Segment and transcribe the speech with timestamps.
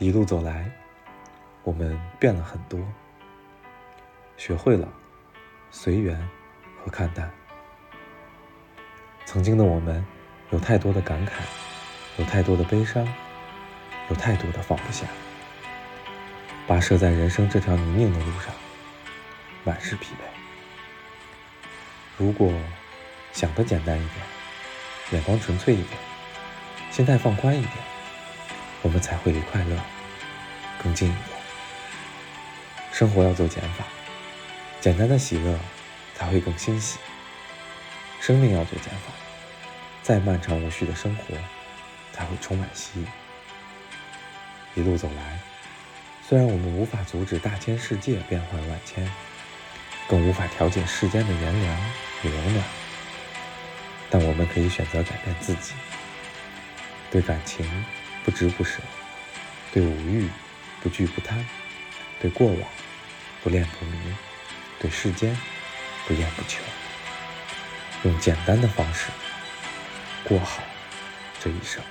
[0.00, 0.64] 一路走来，
[1.62, 2.80] 我们变了很多，
[4.38, 4.88] 学会了
[5.70, 6.18] 随缘
[6.82, 7.30] 和看淡。
[9.26, 10.02] 曾经的我们，
[10.52, 11.32] 有太多的感慨，
[12.16, 13.06] 有太多的悲伤，
[14.08, 15.06] 有太多的放不下。
[16.66, 18.54] 跋涉在人生这条泥泞的路上，
[19.64, 20.24] 满是疲惫。
[22.16, 22.50] 如果
[23.32, 24.14] 想的简单一点，
[25.10, 26.00] 眼光纯粹一点，
[26.90, 27.74] 心态放宽一点。
[28.82, 29.78] 我们才会离快乐
[30.82, 31.24] 更近一点。
[32.92, 33.84] 生活要做减法，
[34.80, 35.58] 简单的喜乐
[36.14, 36.98] 才会更欣喜。
[38.20, 39.12] 生命要做减法，
[40.02, 41.34] 再漫长无序的生活
[42.12, 43.06] 才会充满希冀。
[44.74, 45.38] 一路走来，
[46.26, 49.10] 虽然我们无法阻止大千世界变幻万千，
[50.08, 51.80] 更无法调节世间的炎凉
[52.22, 52.64] 与冷暖，
[54.08, 55.74] 但我们可以选择改变自己，
[57.10, 57.66] 对感情。
[58.22, 58.80] 不执不舍，
[59.72, 60.28] 对五欲
[60.82, 61.44] 不惧不贪，
[62.20, 62.68] 对过往
[63.42, 63.98] 不恋不迷，
[64.78, 65.36] 对世间
[66.06, 66.62] 不厌不求，
[68.04, 69.10] 用简单的方式
[70.24, 70.62] 过好
[71.38, 71.82] 这一生。